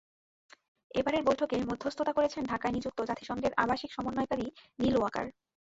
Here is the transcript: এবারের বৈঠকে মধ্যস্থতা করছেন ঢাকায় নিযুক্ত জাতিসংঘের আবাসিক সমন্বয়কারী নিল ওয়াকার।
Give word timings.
এবারের 0.91 1.23
বৈঠকে 1.23 1.55
মধ্যস্থতা 1.65 2.11
করছেন 2.13 2.43
ঢাকায় 2.45 2.73
নিযুক্ত 2.73 2.99
জাতিসংঘের 3.03 3.53
আবাসিক 3.57 3.89
সমন্বয়কারী 3.93 4.45
নিল 4.79 4.95
ওয়াকার। 4.97 5.25